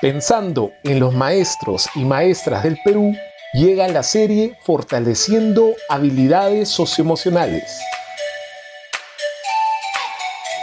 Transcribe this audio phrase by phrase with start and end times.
[0.00, 3.16] Pensando en los maestros y maestras del Perú,
[3.52, 7.64] llega la serie Fortaleciendo habilidades socioemocionales.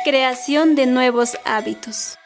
[0.06, 2.18] Creación de nuevos hábitos.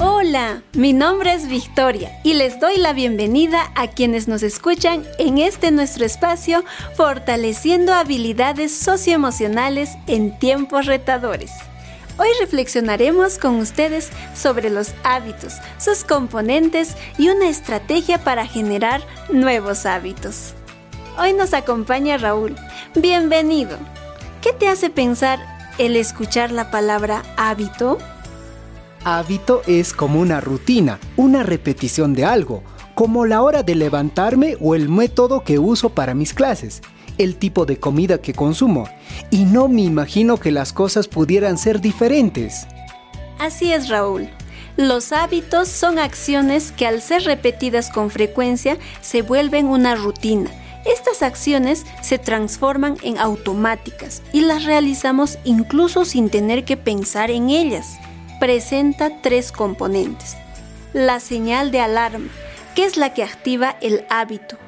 [0.00, 5.38] Hola, mi nombre es Victoria y les doy la bienvenida a quienes nos escuchan en
[5.38, 6.64] este nuestro espacio
[6.96, 11.52] Fortaleciendo habilidades socioemocionales en tiempos retadores.
[12.18, 19.84] Hoy reflexionaremos con ustedes sobre los hábitos, sus componentes y una estrategia para generar nuevos
[19.84, 20.54] hábitos.
[21.18, 22.56] Hoy nos acompaña Raúl.
[22.94, 23.76] Bienvenido.
[24.40, 25.40] ¿Qué te hace pensar
[25.76, 27.98] el escuchar la palabra hábito?
[29.04, 32.62] Hábito es como una rutina, una repetición de algo,
[32.94, 36.80] como la hora de levantarme o el método que uso para mis clases
[37.18, 38.88] el tipo de comida que consumo
[39.30, 42.66] y no me imagino que las cosas pudieran ser diferentes.
[43.38, 44.28] Así es, Raúl.
[44.76, 50.50] Los hábitos son acciones que al ser repetidas con frecuencia se vuelven una rutina.
[50.84, 57.50] Estas acciones se transforman en automáticas y las realizamos incluso sin tener que pensar en
[57.50, 57.96] ellas.
[58.38, 60.36] Presenta tres componentes.
[60.92, 62.28] La señal de alarma,
[62.74, 64.58] que es la que activa el hábito.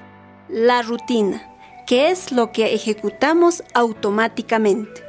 [0.49, 1.48] La rutina,
[1.89, 5.03] que es lo que ejecutamos automáticamente,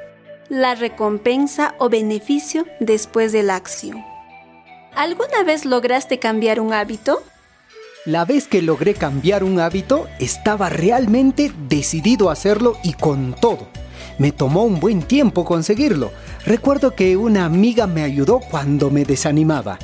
[0.48, 4.02] la recompensa o beneficio después de la acción.
[4.96, 7.22] ¿Alguna vez lograste cambiar un hábito?
[8.06, 13.68] La vez que logré cambiar un hábito, estaba realmente decidido a hacerlo y con todo.
[14.18, 16.14] Me tomó un buen tiempo conseguirlo.
[16.46, 19.80] Recuerdo que una amiga me ayudó cuando me desanimaba.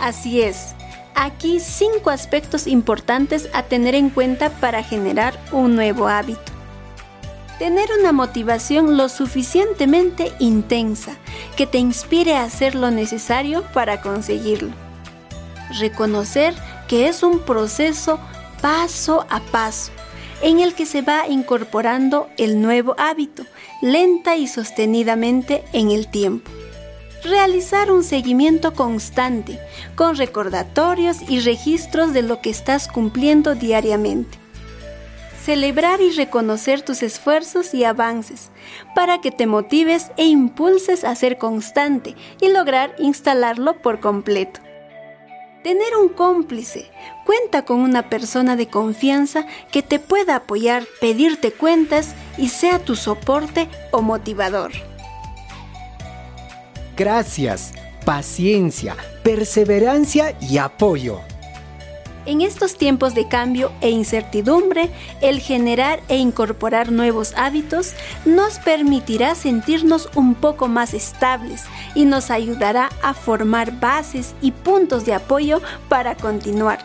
[0.00, 0.76] Así es,
[1.14, 6.52] Aquí cinco aspectos importantes a tener en cuenta para generar un nuevo hábito.
[7.58, 11.16] Tener una motivación lo suficientemente intensa
[11.56, 14.72] que te inspire a hacer lo necesario para conseguirlo.
[15.78, 16.54] Reconocer
[16.88, 18.18] que es un proceso
[18.60, 19.92] paso a paso
[20.42, 23.44] en el que se va incorporando el nuevo hábito
[23.80, 26.50] lenta y sostenidamente en el tiempo
[27.24, 29.58] realizar un seguimiento constante,
[29.96, 34.38] con recordatorios y registros de lo que estás cumpliendo diariamente.
[35.42, 38.50] Celebrar y reconocer tus esfuerzos y avances
[38.94, 44.60] para que te motives e impulses a ser constante y lograr instalarlo por completo.
[45.62, 46.90] Tener un cómplice.
[47.24, 52.96] Cuenta con una persona de confianza que te pueda apoyar, pedirte cuentas y sea tu
[52.96, 54.72] soporte o motivador
[56.96, 57.72] gracias,
[58.04, 61.20] paciencia, perseverancia y apoyo.
[62.26, 64.90] En estos tiempos de cambio e incertidumbre,
[65.20, 67.92] el generar e incorporar nuevos hábitos
[68.24, 75.04] nos permitirá sentirnos un poco más estables y nos ayudará a formar bases y puntos
[75.04, 75.60] de apoyo
[75.90, 76.78] para continuar.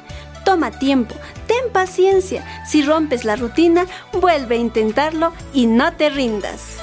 [0.44, 1.16] Toma tiempo,
[1.48, 3.86] ten paciencia, si rompes la rutina,
[4.20, 6.79] vuelve a intentarlo y no te rindas.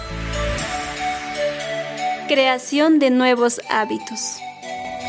[2.29, 4.41] Creación de nuevos hábitos.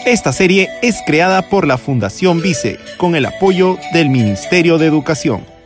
[0.05, 5.56] Esta serie es creada por la Fundación Vice con el apoyo del Ministerio de Educación.